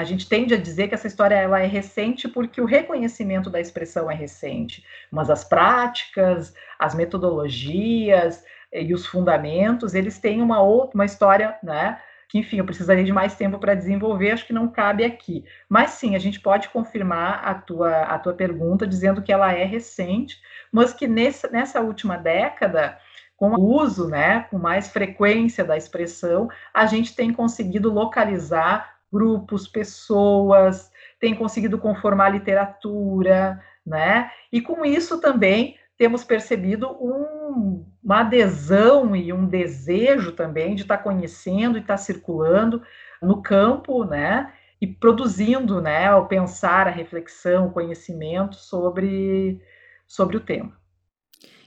a 0.00 0.04
gente 0.04 0.26
tende 0.26 0.54
a 0.54 0.56
dizer 0.56 0.88
que 0.88 0.94
essa 0.94 1.06
história 1.06 1.34
ela 1.34 1.60
é 1.60 1.66
recente 1.66 2.26
porque 2.26 2.58
o 2.58 2.64
reconhecimento 2.64 3.50
da 3.50 3.60
expressão 3.60 4.10
é 4.10 4.14
recente, 4.14 4.82
mas 5.10 5.28
as 5.28 5.44
práticas, 5.44 6.54
as 6.78 6.94
metodologias 6.94 8.42
e 8.72 8.94
os 8.94 9.04
fundamentos, 9.06 9.94
eles 9.94 10.18
têm 10.18 10.40
uma 10.40 10.62
outra 10.62 10.96
uma 10.96 11.04
história, 11.04 11.58
né? 11.62 12.00
Que, 12.30 12.38
enfim, 12.38 12.58
eu 12.58 12.64
precisaria 12.64 13.04
de 13.04 13.12
mais 13.12 13.34
tempo 13.34 13.58
para 13.58 13.74
desenvolver, 13.74 14.30
acho 14.30 14.46
que 14.46 14.52
não 14.54 14.68
cabe 14.68 15.04
aqui. 15.04 15.44
Mas 15.68 15.90
sim, 15.90 16.14
a 16.14 16.18
gente 16.18 16.40
pode 16.40 16.70
confirmar 16.70 17.42
a 17.44 17.54
tua, 17.54 18.02
a 18.04 18.18
tua 18.18 18.32
pergunta 18.32 18.86
dizendo 18.86 19.20
que 19.20 19.32
ela 19.32 19.52
é 19.52 19.64
recente, 19.64 20.40
mas 20.72 20.94
que 20.94 21.06
nessa, 21.06 21.48
nessa 21.50 21.80
última 21.80 22.16
década, 22.16 22.96
com 23.36 23.50
o 23.50 23.82
uso, 23.82 24.08
né, 24.08 24.46
com 24.50 24.58
mais 24.58 24.88
frequência 24.88 25.64
da 25.64 25.76
expressão, 25.76 26.48
a 26.72 26.86
gente 26.86 27.14
tem 27.14 27.32
conseguido 27.32 27.92
localizar 27.92 28.89
grupos, 29.12 29.68
pessoas, 29.68 30.90
tem 31.18 31.34
conseguido 31.34 31.78
conformar 31.78 32.30
literatura, 32.30 33.60
né? 33.84 34.30
E 34.52 34.60
com 34.60 34.84
isso 34.84 35.20
também 35.20 35.76
temos 35.98 36.24
percebido 36.24 36.90
um, 36.92 37.84
uma 38.02 38.20
adesão 38.20 39.14
e 39.14 39.32
um 39.32 39.46
desejo 39.46 40.32
também 40.32 40.74
de 40.74 40.82
estar 40.82 40.96
tá 40.96 41.02
conhecendo 41.02 41.76
e 41.76 41.80
estar 41.82 41.94
tá 41.94 41.98
circulando 41.98 42.82
no 43.20 43.42
campo, 43.42 44.04
né? 44.04 44.52
E 44.80 44.86
produzindo, 44.86 45.80
né? 45.80 46.06
Ao 46.06 46.26
pensar 46.26 46.86
a 46.86 46.90
reflexão, 46.90 47.66
o 47.66 47.72
conhecimento 47.72 48.56
sobre, 48.56 49.60
sobre 50.06 50.38
o 50.38 50.40
tema. 50.40 50.79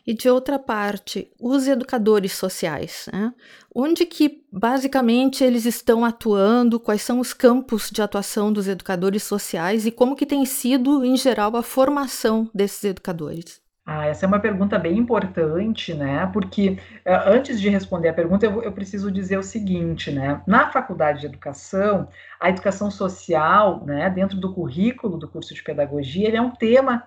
E 0.05 0.13
de 0.13 0.29
outra 0.29 0.59
parte, 0.59 1.31
os 1.39 1.65
educadores 1.65 2.33
sociais, 2.33 3.07
né? 3.11 3.33
onde 3.73 4.05
que 4.05 4.43
basicamente 4.51 5.43
eles 5.43 5.65
estão 5.65 6.03
atuando, 6.03 6.77
quais 6.77 7.01
são 7.01 7.21
os 7.21 7.33
campos 7.33 7.89
de 7.89 8.01
atuação 8.01 8.51
dos 8.51 8.67
educadores 8.67 9.23
sociais 9.23 9.85
e 9.85 9.91
como 9.91 10.15
que 10.15 10.25
tem 10.25 10.45
sido, 10.45 11.05
em 11.05 11.15
geral, 11.15 11.55
a 11.55 11.63
formação 11.63 12.49
desses 12.53 12.83
educadores? 12.83 13.63
Ah, 13.85 14.05
essa 14.05 14.25
é 14.25 14.27
uma 14.27 14.39
pergunta 14.39 14.79
bem 14.79 14.97
importante, 14.97 15.93
né? 15.93 16.29
Porque 16.31 16.77
uh, 17.05 17.27
antes 17.27 17.59
de 17.59 17.67
responder 17.67 18.07
a 18.07 18.13
pergunta, 18.13 18.45
eu, 18.45 18.63
eu, 18.63 18.71
preciso 18.71 19.11
dizer 19.11 19.37
o 19.37 19.43
seguinte, 19.43 20.09
né? 20.09 20.41
Na 20.47 20.71
faculdade 20.71 21.21
de 21.21 21.25
educação, 21.25 22.07
a 22.39 22.49
educação 22.49 22.89
social, 22.89 23.83
né, 23.85 24.09
dentro 24.09 24.37
do 24.37 24.53
currículo 24.53 25.17
do 25.17 25.27
curso 25.27 25.53
de 25.53 25.61
pedagogia, 25.61 26.29
ele 26.29 26.37
é 26.37 26.41
um 26.41 26.51
tema 26.51 27.03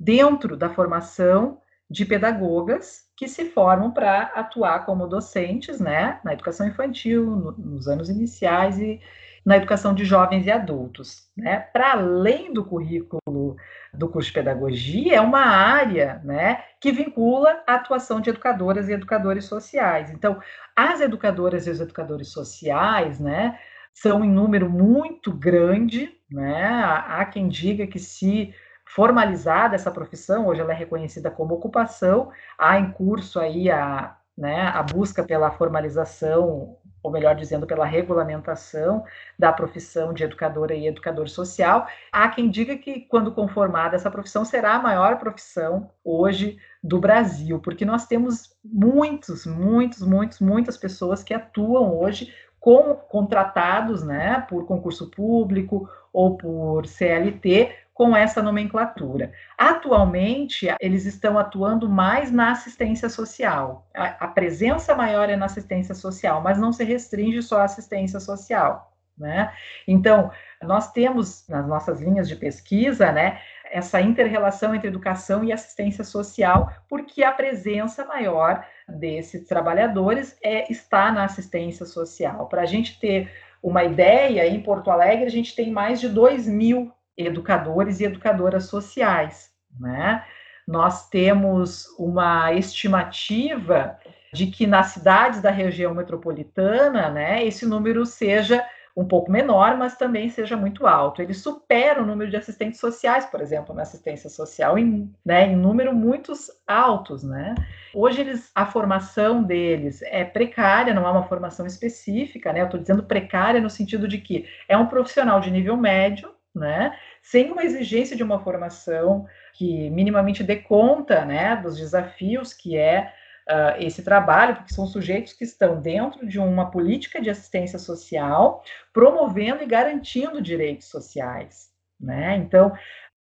dentro 0.00 0.56
da 0.56 0.68
formação 0.68 1.58
de 1.88 2.04
pedagogas 2.04 3.06
que 3.16 3.28
se 3.28 3.46
formam 3.46 3.90
para 3.90 4.22
atuar 4.34 4.84
como 4.84 5.06
docentes, 5.06 5.80
né, 5.80 6.20
na 6.24 6.32
educação 6.32 6.66
infantil, 6.66 7.24
no, 7.24 7.52
nos 7.52 7.88
anos 7.88 8.10
iniciais 8.10 8.78
e 8.78 9.00
na 9.44 9.56
educação 9.56 9.94
de 9.94 10.04
jovens 10.04 10.44
e 10.44 10.50
adultos, 10.50 11.28
né? 11.36 11.60
Para 11.72 11.92
além 11.92 12.52
do 12.52 12.64
currículo 12.64 13.56
do 13.94 14.08
curso 14.08 14.26
de 14.28 14.34
pedagogia, 14.34 15.14
é 15.14 15.20
uma 15.20 15.46
área, 15.46 16.20
né, 16.24 16.64
que 16.80 16.90
vincula 16.90 17.62
a 17.64 17.74
atuação 17.76 18.20
de 18.20 18.28
educadoras 18.28 18.88
e 18.88 18.92
educadores 18.92 19.44
sociais. 19.44 20.10
Então, 20.10 20.40
as 20.74 21.00
educadoras 21.00 21.68
e 21.68 21.70
os 21.70 21.80
educadores 21.80 22.32
sociais, 22.32 23.20
né, 23.20 23.56
são 23.94 24.24
em 24.24 24.28
número 24.28 24.68
muito 24.68 25.32
grande, 25.32 26.12
né? 26.28 26.66
Há, 27.06 27.24
quem 27.24 27.48
diga 27.48 27.86
que 27.86 28.00
se 28.00 28.52
formalizada 28.86 29.74
essa 29.74 29.90
profissão, 29.90 30.46
hoje 30.46 30.60
ela 30.60 30.72
é 30.72 30.76
reconhecida 30.76 31.30
como 31.30 31.54
ocupação, 31.54 32.30
há 32.56 32.78
em 32.78 32.90
curso 32.92 33.40
aí 33.40 33.70
a, 33.70 34.16
né, 34.36 34.68
a 34.68 34.82
busca 34.82 35.24
pela 35.24 35.50
formalização, 35.50 36.76
ou 37.02 37.10
melhor 37.10 37.36
dizendo, 37.36 37.66
pela 37.66 37.84
regulamentação 37.84 39.04
da 39.38 39.52
profissão 39.52 40.12
de 40.12 40.24
educadora 40.24 40.74
e 40.74 40.88
educador 40.88 41.28
social. 41.28 41.86
Há 42.10 42.28
quem 42.28 42.50
diga 42.50 42.76
que, 42.76 43.00
quando 43.02 43.32
conformada 43.32 43.94
essa 43.94 44.10
profissão, 44.10 44.44
será 44.44 44.74
a 44.74 44.82
maior 44.82 45.18
profissão 45.18 45.90
hoje 46.04 46.58
do 46.82 46.98
Brasil, 46.98 47.60
porque 47.60 47.84
nós 47.84 48.06
temos 48.06 48.56
muitos, 48.64 49.46
muitos, 49.46 50.02
muitos, 50.02 50.40
muitas 50.40 50.76
pessoas 50.76 51.22
que 51.22 51.32
atuam 51.32 51.96
hoje 51.96 52.32
com 52.58 52.96
contratados, 52.96 54.02
né, 54.02 54.44
por 54.48 54.66
concurso 54.66 55.08
público 55.08 55.88
ou 56.12 56.36
por 56.36 56.86
CLT, 56.86 57.85
com 57.96 58.14
essa 58.14 58.42
nomenclatura. 58.42 59.32
Atualmente, 59.56 60.68
eles 60.78 61.06
estão 61.06 61.38
atuando 61.38 61.88
mais 61.88 62.30
na 62.30 62.50
assistência 62.50 63.08
social. 63.08 63.88
A, 63.96 64.26
a, 64.26 64.28
presença 64.28 64.94
maior 64.94 65.30
é 65.30 65.34
na 65.34 65.46
assistência 65.46 65.94
social, 65.94 66.42
mas 66.42 66.58
não 66.58 66.74
se 66.74 66.84
restringe 66.84 67.42
só 67.42 67.60
à 67.60 67.64
assistência 67.64 68.20
social. 68.20 68.92
Né? 69.16 69.50
Então, 69.88 70.30
nós 70.62 70.92
temos 70.92 71.48
nas 71.48 71.66
nossas 71.66 72.02
linhas 72.02 72.28
de 72.28 72.36
pesquisa 72.36 73.10
né, 73.10 73.40
essa 73.72 73.98
inter-relação 73.98 74.74
entre 74.74 74.88
educação 74.88 75.42
e 75.42 75.50
assistência 75.50 76.04
social, 76.04 76.70
porque 76.90 77.24
a 77.24 77.32
presença 77.32 78.04
maior 78.04 78.62
desses 78.86 79.48
trabalhadores 79.48 80.36
é, 80.42 80.70
está 80.70 81.10
na 81.10 81.24
assistência 81.24 81.86
social. 81.86 82.46
Para 82.46 82.60
a 82.60 82.66
gente 82.66 83.00
ter 83.00 83.32
uma 83.62 83.84
ideia, 83.84 84.46
em 84.46 84.60
Porto 84.60 84.90
Alegre 84.90 85.24
a 85.24 85.30
gente 85.30 85.56
tem 85.56 85.70
mais 85.70 85.98
de 85.98 86.10
2 86.10 86.46
mil 86.46 86.92
educadores 87.16 88.00
e 88.00 88.04
educadoras 88.04 88.64
sociais. 88.64 89.50
Né? 89.78 90.24
Nós 90.66 91.08
temos 91.08 91.86
uma 91.98 92.52
estimativa 92.52 93.98
de 94.32 94.46
que 94.48 94.66
nas 94.66 94.88
cidades 94.88 95.40
da 95.40 95.50
região 95.50 95.94
metropolitana, 95.94 97.08
né, 97.08 97.44
esse 97.44 97.64
número 97.64 98.04
seja 98.04 98.64
um 98.96 99.04
pouco 99.04 99.30
menor, 99.30 99.76
mas 99.76 99.96
também 99.96 100.30
seja 100.30 100.56
muito 100.56 100.86
alto. 100.86 101.20
Ele 101.20 101.34
supera 101.34 102.02
o 102.02 102.06
número 102.06 102.30
de 102.30 102.36
assistentes 102.36 102.80
sociais, 102.80 103.26
por 103.26 103.42
exemplo, 103.42 103.74
na 103.74 103.82
assistência 103.82 104.30
social, 104.30 104.78
em, 104.78 105.12
né, 105.22 105.46
em 105.46 105.56
número 105.56 105.94
muitos 105.94 106.50
altos, 106.66 107.22
né? 107.22 107.54
Hoje 107.94 108.22
eles, 108.22 108.50
a 108.54 108.64
formação 108.64 109.42
deles 109.42 110.00
é 110.02 110.24
precária, 110.24 110.94
não 110.94 111.06
é 111.06 111.10
uma 111.10 111.24
formação 111.24 111.66
específica, 111.66 112.54
né? 112.54 112.62
Eu 112.62 112.66
estou 112.66 112.80
dizendo 112.80 113.02
precária 113.02 113.60
no 113.60 113.68
sentido 113.68 114.08
de 114.08 114.16
que 114.16 114.46
é 114.66 114.78
um 114.78 114.86
profissional 114.86 115.40
de 115.40 115.50
nível 115.50 115.76
médio, 115.76 116.30
né? 116.56 116.96
Sem 117.22 117.52
uma 117.52 117.64
exigência 117.64 118.16
de 118.16 118.22
uma 118.22 118.40
formação 118.40 119.26
que 119.52 119.90
minimamente 119.90 120.42
dê 120.42 120.56
conta, 120.56 121.24
né, 121.24 121.56
dos 121.56 121.76
desafios 121.76 122.52
que 122.52 122.76
é 122.76 123.12
uh, 123.48 123.80
esse 123.80 124.02
trabalho, 124.02 124.56
porque 124.56 124.74
são 124.74 124.86
sujeitos 124.86 125.32
que 125.32 125.44
estão 125.44 125.80
dentro 125.80 126.26
de 126.26 126.38
uma 126.38 126.70
política 126.70 127.20
de 127.20 127.30
assistência 127.30 127.78
social, 127.78 128.62
promovendo 128.92 129.62
e 129.62 129.66
garantindo 129.66 130.42
direitos 130.42 130.88
sociais. 130.88 131.70
Né? 132.00 132.36
Então, 132.36 132.72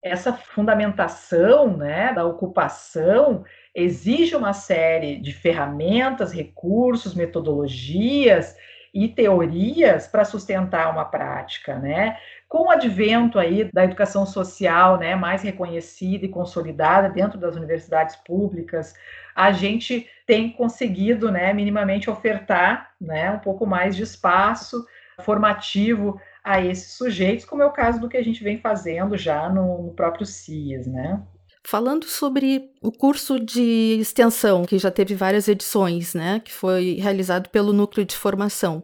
essa 0.03 0.33
fundamentação 0.33 1.75
né, 1.75 2.13
da 2.13 2.25
ocupação 2.25 3.43
exige 3.73 4.35
uma 4.35 4.53
série 4.53 5.17
de 5.17 5.33
ferramentas, 5.33 6.31
recursos, 6.31 7.15
metodologias 7.15 8.55
e 8.93 9.09
teorias 9.09 10.07
para 10.07 10.23
sustentar 10.23 10.89
uma 10.89 11.03
prática, 11.03 11.77
né? 11.77 12.17
Com 12.55 12.67
o 12.67 12.71
advento 12.71 13.37
aí 13.37 13.69
da 13.73 13.83
educação 13.83 14.25
social, 14.25 14.97
né, 14.97 15.13
mais 15.13 15.41
reconhecida 15.41 16.25
e 16.25 16.29
consolidada 16.29 17.09
dentro 17.09 17.37
das 17.37 17.57
universidades 17.57 18.15
públicas, 18.15 18.93
a 19.35 19.51
gente 19.51 20.07
tem 20.25 20.53
conseguido, 20.53 21.29
né, 21.29 21.51
minimamente 21.51 22.09
ofertar, 22.09 22.91
né, 22.99 23.29
um 23.29 23.39
pouco 23.39 23.65
mais 23.65 23.93
de 23.93 24.03
espaço 24.03 24.85
formativo 25.19 26.17
a 26.41 26.61
esses 26.61 26.93
sujeitos, 26.93 27.43
como 27.43 27.61
é 27.61 27.65
o 27.65 27.73
caso 27.73 27.99
do 27.99 28.07
que 28.07 28.15
a 28.15 28.23
gente 28.23 28.41
vem 28.41 28.57
fazendo 28.57 29.17
já 29.17 29.49
no, 29.49 29.87
no 29.87 29.93
próprio 29.93 30.25
CIES, 30.25 30.87
né? 30.87 31.21
Falando 31.61 32.05
sobre 32.05 32.71
o 32.81 32.89
curso 32.89 33.37
de 33.37 33.97
extensão, 33.99 34.63
que 34.63 34.77
já 34.77 34.89
teve 34.89 35.13
várias 35.13 35.49
edições, 35.49 36.13
né, 36.13 36.39
que 36.39 36.53
foi 36.53 36.93
realizado 37.01 37.49
pelo 37.49 37.73
Núcleo 37.73 38.05
de 38.05 38.15
Formação, 38.15 38.81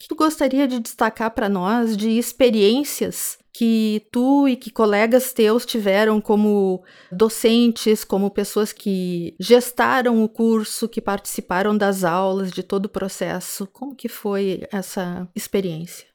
que 0.00 0.08
tu 0.08 0.16
gostaria 0.16 0.66
de 0.66 0.80
destacar 0.80 1.30
para 1.30 1.46
nós 1.46 1.94
de 1.94 2.08
experiências 2.18 3.38
que 3.52 4.06
tu 4.10 4.48
e 4.48 4.56
que 4.56 4.70
colegas 4.70 5.34
teus 5.34 5.66
tiveram 5.66 6.22
como 6.22 6.82
docentes, 7.12 8.02
como 8.02 8.30
pessoas 8.30 8.72
que 8.72 9.36
gestaram 9.38 10.24
o 10.24 10.28
curso, 10.28 10.88
que 10.88 11.02
participaram 11.02 11.76
das 11.76 12.02
aulas, 12.02 12.50
de 12.50 12.62
todo 12.62 12.86
o 12.86 12.88
processo? 12.88 13.66
Como 13.66 13.94
que 13.94 14.08
foi 14.08 14.62
essa 14.72 15.28
experiência? 15.36 16.08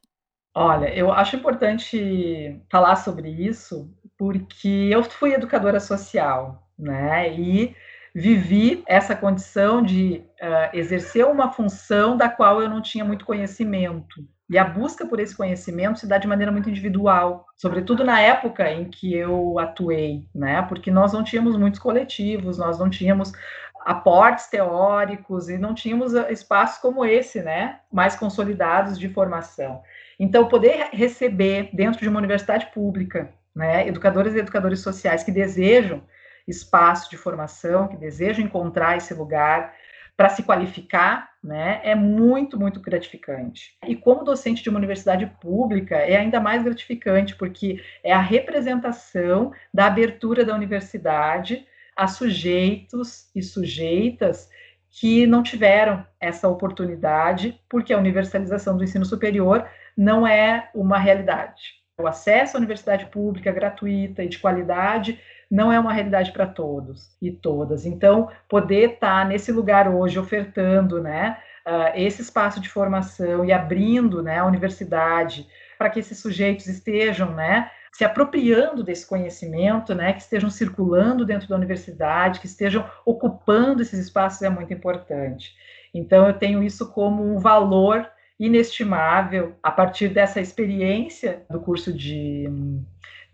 Olha, 0.56 0.92
eu 0.96 1.12
acho 1.12 1.36
importante 1.36 2.60
falar 2.72 2.96
sobre 2.96 3.30
isso, 3.30 3.88
porque 4.18 4.90
eu 4.92 5.04
fui 5.04 5.34
educadora 5.34 5.80
social, 5.80 6.68
né? 6.80 7.38
E 7.38 7.76
vivi 8.16 8.82
essa 8.88 9.14
condição 9.14 9.84
de 9.84 10.24
uh, 10.42 10.70
exercer 10.74 11.26
uma 11.26 11.52
função 11.52 12.16
da 12.16 12.30
qual 12.30 12.62
eu 12.62 12.70
não 12.70 12.82
tinha 12.82 13.04
muito 13.04 13.26
conhecimento. 13.26 14.26
E 14.50 14.58
a 14.58 14.64
busca 14.64 15.06
por 15.06 15.20
esse 15.20 15.36
conhecimento 15.36 16.00
se 16.00 16.08
dá 16.08 16.18
de 16.18 16.28
maneira 16.28 16.50
muito 16.52 16.70
individual, 16.70 17.46
sobretudo 17.58 18.06
na 18.06 18.22
época 18.22 18.72
em 18.72 18.86
que 18.86 19.14
eu 19.14 19.60
atuei, 19.60 20.24
né? 20.34 20.62
Porque 20.62 20.90
nós 20.90 21.12
não 21.12 21.26
tínhamos 21.26 21.58
muitos 21.58 21.80
coletivos, 21.80 22.58
nós 22.58 22.80
não 22.80 22.90
tínhamos 22.90 23.34
aportes 23.82 24.48
teóricos 24.48 25.50
e 25.50 25.58
não 25.58 25.74
tínhamos 25.74 26.16
ah, 26.16 26.32
espaços 26.32 26.78
como 26.80 27.04
esse, 27.04 27.42
né? 27.42 27.80
Mais 27.92 28.16
consolidados 28.16 28.98
de 28.98 29.10
formação. 29.10 29.82
Então, 30.18 30.48
poder 30.48 30.90
receber 30.94 31.70
dentro 31.74 32.00
de 32.00 32.08
uma 32.08 32.20
universidade 32.20 32.68
pública, 32.68 33.30
né, 33.54 33.88
educadores 33.88 34.36
e 34.36 34.40
educadores 34.40 34.80
sociais 34.80 35.24
que 35.24 35.32
desejam 35.32 36.02
espaço 36.48 37.10
de 37.10 37.18
formação, 37.18 37.88
que 37.88 37.98
desejam 37.98 38.44
encontrar 38.46 38.98
esse 38.98 39.14
lugar 39.14 39.74
para 40.18 40.30
se 40.30 40.44
qualificar, 40.44 41.30
né, 41.44 41.82
é 41.84 41.94
muito, 41.94 42.58
muito 42.58 42.80
gratificante. 42.80 43.78
E 43.86 43.96
como 43.96 44.24
docente 44.24 44.64
de 44.64 44.70
uma 44.70 44.78
universidade 44.78 45.26
pública, 45.42 45.96
é 45.98 46.16
ainda 46.16 46.40
mais 46.40 46.64
gratificante, 46.64 47.36
porque 47.36 47.84
é 48.02 48.14
a 48.14 48.22
representação 48.22 49.52
da 49.74 49.88
abertura 49.88 50.46
da 50.46 50.56
universidade 50.56 51.68
a 51.96 52.08
sujeitos 52.08 53.30
e 53.36 53.42
sujeitas 53.42 54.50
que 54.90 55.28
não 55.28 55.44
tiveram 55.44 56.06
essa 56.20 56.48
oportunidade, 56.48 57.60
porque 57.70 57.94
a 57.94 57.98
universalização 57.98 58.78
do 58.78 58.84
ensino 58.84 59.06
superior 59.06 59.68
não 59.96 60.26
é 60.26 60.70
uma 60.74 60.98
realidade. 60.98 61.84
O 61.98 62.08
acesso 62.08 62.56
à 62.56 62.60
universidade 62.60 63.06
pública 63.08 63.52
gratuita 63.52 64.24
e 64.24 64.30
de 64.30 64.40
qualidade 64.40 65.20
não 65.50 65.72
é 65.72 65.80
uma 65.80 65.94
realidade 65.94 66.32
para 66.32 66.46
todos 66.46 67.16
e 67.22 67.32
todas. 67.32 67.86
Então, 67.86 68.30
poder 68.50 68.94
estar 68.94 69.24
tá 69.24 69.26
nesse 69.26 69.52
lugar 69.52 69.88
hoje 69.88 70.20
ofertando, 70.20 71.02
né, 71.02 71.38
uh, 71.66 71.92
esse 71.96 72.22
espaço 72.22 72.60
de 72.60 72.70
formação 72.70 73.46
e 73.46 73.52
abrindo, 73.52 74.22
né, 74.22 74.40
a 74.40 74.46
universidade 74.46 75.48
para 75.78 75.90
que 75.90 76.00
esses 76.00 76.20
sujeitos 76.20 76.68
estejam, 76.68 77.34
né, 77.34 77.70
se 77.92 78.04
apropriando 78.04 78.84
desse 78.84 79.08
conhecimento, 79.08 79.96
né, 79.96 80.14
que 80.14 80.22
estejam 80.22 80.50
circulando 80.50 81.26
dentro 81.26 81.48
da 81.48 81.56
universidade, 81.56 82.40
que 82.40 82.46
estejam 82.46 82.86
ocupando 83.06 83.82
esses 83.82 84.00
espaços 84.00 84.42
é 84.42 84.50
muito 84.50 84.74
importante. 84.74 85.54
Então, 85.94 86.28
eu 86.28 86.34
tenho 86.34 86.62
isso 86.62 86.92
como 86.92 87.24
um 87.24 87.40
valor 87.40 88.06
inestimável 88.38 89.56
a 89.64 89.72
partir 89.72 90.10
dessa 90.10 90.42
experiência 90.42 91.44
do 91.50 91.60
curso 91.62 91.94
de, 91.94 92.50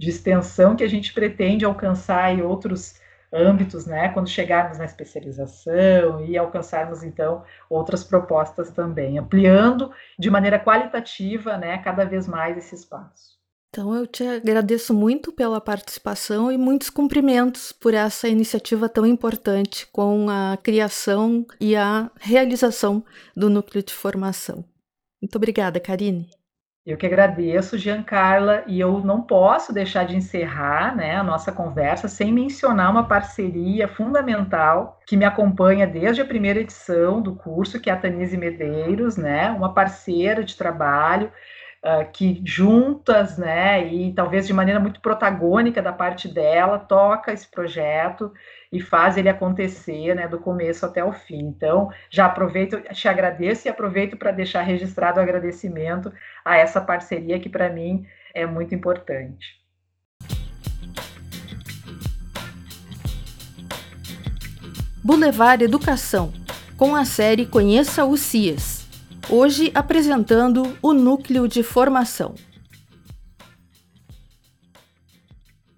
de 0.01 0.09
extensão 0.09 0.75
que 0.75 0.83
a 0.83 0.89
gente 0.89 1.13
pretende 1.13 1.63
alcançar 1.63 2.33
em 2.33 2.41
outros 2.41 2.95
âmbitos, 3.31 3.85
né, 3.85 4.09
quando 4.09 4.27
chegarmos 4.27 4.79
na 4.79 4.85
especialização 4.85 6.25
e 6.25 6.35
alcançarmos 6.35 7.03
então 7.03 7.43
outras 7.69 8.03
propostas 8.03 8.71
também, 8.71 9.19
ampliando 9.19 9.91
de 10.17 10.27
maneira 10.31 10.59
qualitativa, 10.59 11.55
né, 11.55 11.77
cada 11.77 12.03
vez 12.03 12.27
mais 12.27 12.57
esse 12.57 12.73
espaço. 12.73 13.39
Então 13.69 13.93
eu 13.95 14.07
te 14.07 14.23
agradeço 14.23 14.91
muito 14.91 15.31
pela 15.31 15.61
participação 15.61 16.51
e 16.51 16.57
muitos 16.57 16.89
cumprimentos 16.89 17.71
por 17.71 17.93
essa 17.93 18.27
iniciativa 18.27 18.89
tão 18.89 19.05
importante 19.05 19.87
com 19.91 20.27
a 20.31 20.57
criação 20.57 21.45
e 21.59 21.75
a 21.75 22.09
realização 22.19 23.05
do 23.37 23.51
núcleo 23.51 23.83
de 23.83 23.93
formação. 23.93 24.65
Muito 25.21 25.35
obrigada, 25.35 25.79
Karine. 25.79 26.40
Eu 26.83 26.97
que 26.97 27.05
agradeço, 27.05 27.77
Giancarla, 27.77 28.63
e 28.65 28.79
eu 28.79 28.99
não 29.01 29.21
posso 29.21 29.71
deixar 29.71 30.03
de 30.03 30.15
encerrar 30.15 30.95
né, 30.95 31.15
a 31.15 31.23
nossa 31.23 31.51
conversa 31.51 32.07
sem 32.07 32.33
mencionar 32.33 32.89
uma 32.89 33.07
parceria 33.07 33.87
fundamental 33.87 34.99
que 35.05 35.15
me 35.15 35.23
acompanha 35.23 35.85
desde 35.85 36.23
a 36.23 36.25
primeira 36.25 36.59
edição 36.59 37.21
do 37.21 37.35
curso, 37.35 37.79
que 37.79 37.87
é 37.87 37.93
a 37.93 37.97
Tanise 37.97 38.35
Medeiros, 38.35 39.15
né, 39.15 39.51
uma 39.51 39.75
parceira 39.75 40.43
de 40.43 40.57
trabalho 40.57 41.31
uh, 41.83 42.09
que 42.11 42.41
juntas, 42.45 43.37
né, 43.37 43.85
e 43.85 44.13
talvez 44.13 44.47
de 44.47 44.53
maneira 44.53 44.79
muito 44.79 45.01
protagônica 45.01 45.81
da 45.81 45.91
parte 45.91 46.27
dela, 46.27 46.79
toca 46.79 47.33
esse 47.33 47.49
projeto 47.49 48.31
e 48.71 48.79
faz 48.79 49.17
ele 49.17 49.29
acontecer, 49.29 50.15
né, 50.15 50.27
do 50.27 50.39
começo 50.39 50.85
até 50.85 51.03
o 51.03 51.11
fim. 51.11 51.39
Então, 51.39 51.89
já 52.09 52.25
aproveito, 52.25 52.81
te 52.93 53.07
agradeço 53.07 53.67
e 53.67 53.69
aproveito 53.69 54.17
para 54.17 54.31
deixar 54.31 54.61
registrado 54.61 55.19
o 55.19 55.23
agradecimento 55.23 56.11
a 56.45 56.57
essa 56.57 56.79
parceria 56.79 57.39
que 57.39 57.49
para 57.49 57.69
mim 57.69 58.05
é 58.33 58.45
muito 58.45 58.73
importante. 58.73 59.59
Boulevard 65.03 65.63
Educação, 65.63 66.31
com 66.77 66.95
a 66.95 67.03
série 67.03 67.47
Conheça 67.47 68.05
o 68.05 68.15
CIES. 68.15 68.80
Hoje 69.29 69.71
apresentando 69.73 70.63
o 70.81 70.93
Núcleo 70.93 71.47
de 71.47 71.63
Formação. 71.63 72.33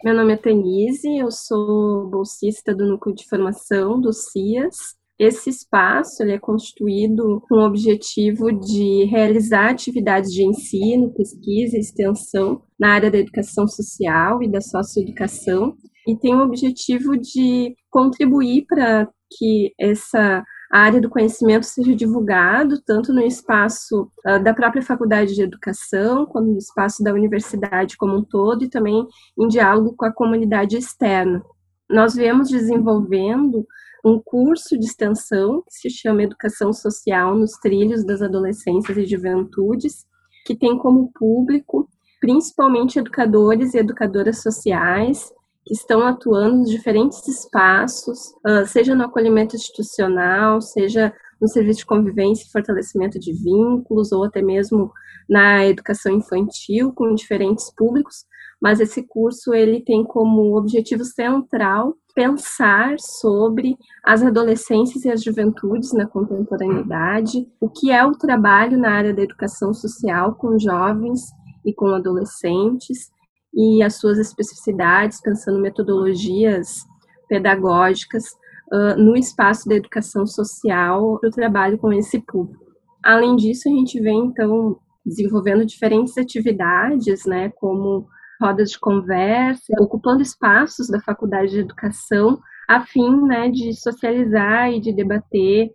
Meu 0.03 0.15
nome 0.15 0.33
é 0.33 0.37
Tanise, 0.37 1.17
eu 1.17 1.29
sou 1.29 2.09
bolsista 2.09 2.73
do 2.73 2.87
Núcleo 2.87 3.15
de 3.15 3.27
Formação 3.27 3.99
do 3.99 4.11
CIAS. 4.11 4.95
esse 5.19 5.49
espaço 5.49 6.23
ele 6.23 6.33
é 6.33 6.39
constituído 6.39 7.41
com 7.47 7.55
o 7.55 7.65
objetivo 7.65 8.51
de 8.51 9.05
realizar 9.05 9.69
atividades 9.69 10.31
de 10.31 10.43
ensino, 10.43 11.13
pesquisa 11.13 11.77
e 11.77 11.79
extensão 11.79 12.63
na 12.79 12.93
área 12.93 13.11
da 13.11 13.19
educação 13.19 13.67
social 13.67 14.41
e 14.41 14.49
da 14.49 14.59
socioeducação, 14.59 15.75
e 16.07 16.17
tem 16.17 16.35
o 16.35 16.43
objetivo 16.43 17.15
de 17.15 17.75
contribuir 17.89 18.65
para 18.67 19.07
que 19.37 19.71
essa 19.79 20.43
área 20.79 20.99
do 20.99 21.09
conhecimento 21.09 21.65
seja 21.65 21.95
divulgado 21.95 22.81
tanto 22.81 23.13
no 23.13 23.21
espaço 23.21 24.11
uh, 24.25 24.43
da 24.43 24.53
própria 24.53 24.81
faculdade 24.81 25.35
de 25.35 25.41
educação, 25.43 26.25
quanto 26.25 26.47
no 26.47 26.57
espaço 26.57 27.03
da 27.03 27.13
universidade 27.13 27.95
como 27.95 28.17
um 28.17 28.23
todo, 28.23 28.63
e 28.63 28.69
também 28.69 29.07
em 29.37 29.47
diálogo 29.47 29.95
com 29.95 30.05
a 30.05 30.11
comunidade 30.11 30.75
externa. 30.75 31.43
Nós 31.89 32.15
viemos 32.15 32.49
desenvolvendo 32.49 33.67
um 34.03 34.19
curso 34.19 34.77
de 34.77 34.85
extensão 34.85 35.61
que 35.61 35.73
se 35.73 35.89
chama 35.89 36.23
Educação 36.23 36.73
Social 36.73 37.35
nos 37.35 37.51
Trilhos 37.53 38.03
das 38.03 38.21
Adolescências 38.21 38.97
e 38.97 39.05
Juventudes, 39.05 40.05
que 40.45 40.55
tem 40.55 40.77
como 40.77 41.11
público 41.13 41.87
principalmente 42.19 42.97
educadores 42.97 43.73
e 43.73 43.77
educadoras 43.77 44.41
sociais 44.41 45.31
que 45.65 45.73
estão 45.73 46.01
atuando 46.01 46.57
nos 46.57 46.69
diferentes 46.69 47.27
espaços, 47.27 48.33
seja 48.67 48.93
no 48.95 49.05
acolhimento 49.05 49.55
institucional, 49.55 50.61
seja 50.61 51.13
no 51.41 51.47
serviço 51.47 51.79
de 51.79 51.85
convivência 51.85 52.45
e 52.45 52.51
fortalecimento 52.51 53.19
de 53.19 53.33
vínculos, 53.33 54.11
ou 54.11 54.23
até 54.23 54.41
mesmo 54.41 54.91
na 55.29 55.65
educação 55.65 56.13
infantil 56.13 56.91
com 56.93 57.13
diferentes 57.15 57.73
públicos, 57.75 58.25
mas 58.61 58.79
esse 58.79 59.05
curso 59.05 59.53
ele 59.53 59.81
tem 59.81 60.03
como 60.03 60.57
objetivo 60.57 61.03
central 61.03 61.95
pensar 62.15 62.95
sobre 62.99 63.75
as 64.03 64.21
adolescências 64.21 65.03
e 65.03 65.09
as 65.09 65.23
juventudes 65.23 65.91
na 65.93 66.07
contemporaneidade, 66.07 67.47
o 67.59 67.69
que 67.69 67.91
é 67.91 68.05
o 68.05 68.11
trabalho 68.11 68.77
na 68.77 68.91
área 68.91 69.13
da 69.13 69.23
educação 69.23 69.73
social 69.73 70.35
com 70.35 70.57
jovens 70.59 71.21
e 71.65 71.73
com 71.73 71.87
adolescentes 71.87 73.11
e 73.53 73.83
as 73.83 73.95
suas 73.95 74.17
especificidades, 74.17 75.21
pensando 75.21 75.59
metodologias 75.59 76.85
pedagógicas 77.27 78.25
uh, 78.71 78.97
no 78.97 79.15
espaço 79.15 79.67
da 79.69 79.75
educação 79.75 80.25
social 80.25 81.19
para 81.19 81.29
o 81.29 81.33
trabalho 81.33 81.77
com 81.77 81.91
esse 81.93 82.19
público. 82.19 82.63
Além 83.03 83.35
disso, 83.35 83.69
a 83.69 83.71
gente 83.71 83.99
vem 83.99 84.25
então 84.25 84.77
desenvolvendo 85.05 85.65
diferentes 85.65 86.17
atividades, 86.17 87.25
né, 87.25 87.49
como 87.57 88.07
rodas 88.41 88.71
de 88.71 88.79
conversa, 88.79 89.73
ocupando 89.79 90.21
espaços 90.21 90.87
da 90.87 90.99
Faculdade 91.01 91.51
de 91.51 91.59
Educação, 91.59 92.39
a 92.67 92.81
fim 92.81 93.21
né, 93.25 93.49
de 93.49 93.73
socializar 93.73 94.71
e 94.71 94.79
de 94.79 94.93
debater 94.93 95.71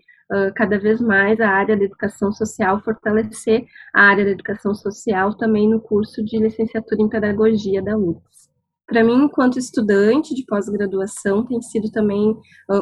cada 0.55 0.79
vez 0.79 1.01
mais 1.01 1.41
a 1.41 1.49
área 1.49 1.77
da 1.77 1.85
educação 1.85 2.33
social, 2.33 2.83
fortalecer 2.83 3.64
a 3.95 4.03
área 4.03 4.25
da 4.25 4.31
educação 4.31 4.75
social 4.75 5.37
também 5.37 5.69
no 5.69 5.81
curso 5.81 6.25
de 6.25 6.38
licenciatura 6.38 7.01
em 7.01 7.09
pedagogia 7.09 7.83
da 7.83 7.97
UFRGS. 7.97 8.49
Para 8.88 9.05
mim, 9.05 9.25
enquanto 9.25 9.59
estudante 9.59 10.35
de 10.35 10.47
pós-graduação, 10.47 11.45
tem 11.45 11.61
sido 11.61 11.91
também 11.91 12.35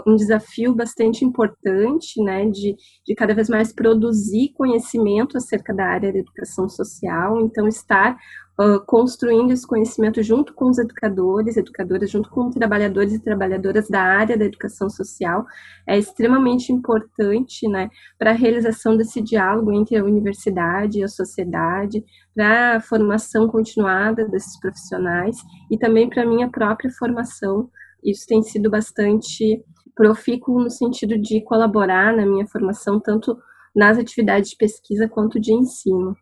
um 0.06 0.14
desafio 0.14 0.72
bastante 0.72 1.24
importante, 1.24 2.22
né, 2.22 2.48
de, 2.48 2.76
de 3.04 3.14
cada 3.16 3.34
vez 3.34 3.48
mais 3.48 3.72
produzir 3.72 4.52
conhecimento 4.54 5.36
acerca 5.36 5.74
da 5.74 5.84
área 5.84 6.12
da 6.12 6.18
educação 6.20 6.68
social, 6.68 7.40
então 7.40 7.66
estar 7.66 8.16
uh, 8.58 8.80
construindo 8.86 9.52
esse 9.52 9.66
conhecimento 9.66 10.22
junto 10.22 10.54
com 10.54 10.68
os 10.68 10.78
educadores, 10.78 11.56
educadoras, 11.56 12.10
junto 12.10 12.30
com 12.30 12.50
trabalhadores 12.50 13.14
e 13.14 13.22
trabalhadoras 13.22 13.88
da 13.88 14.00
área 14.00 14.36
da 14.36 14.44
educação 14.44 14.88
social, 14.88 15.44
é 15.86 15.98
extremamente 15.98 16.72
importante, 16.72 17.68
né, 17.68 17.90
para 18.18 18.30
a 18.30 18.34
realização 18.34 18.96
desse 18.96 19.20
diálogo 19.20 19.72
entre 19.72 19.96
a 19.96 20.04
universidade 20.04 20.98
e 20.98 21.04
a 21.04 21.08
sociedade, 21.08 22.04
para 22.34 22.76
a 22.76 22.80
formação 22.80 23.48
continuada 23.48 24.26
desses 24.28 24.58
profissionais 24.60 25.36
e 25.70 25.78
também 25.78 26.08
para 26.08 26.22
a 26.22 26.26
minha 26.26 26.50
própria 26.50 26.90
formação. 26.90 27.68
Isso 28.04 28.26
tem 28.26 28.42
sido 28.42 28.70
bastante 28.70 29.64
profícuo 29.94 30.62
no 30.62 30.70
sentido 30.70 31.18
de 31.18 31.42
colaborar 31.42 32.14
na 32.14 32.26
minha 32.26 32.46
formação, 32.46 33.00
tanto 33.00 33.36
nas 33.74 33.98
atividades 33.98 34.50
de 34.50 34.56
pesquisa 34.56 35.08
quanto 35.08 35.40
de 35.40 35.52
ensino. 35.52 36.14